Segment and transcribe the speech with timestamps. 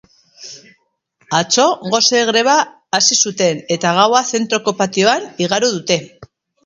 [1.39, 1.65] Atzo
[1.95, 2.55] gose greba
[2.99, 6.01] hasi zuten eta gaua zentroko patioan igaro dute.